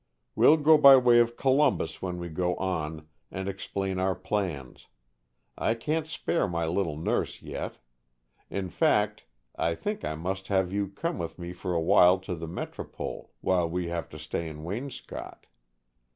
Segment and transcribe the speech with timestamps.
[0.35, 4.87] We'll go by way of Columbus when we go on, and explain our plans.
[5.55, 7.77] I can't spare my little nurse yet.
[8.49, 9.25] In fact,
[9.55, 13.31] I think I must have you come with me for a while to the Metropole,
[13.41, 15.45] while we have to stay in Waynscott.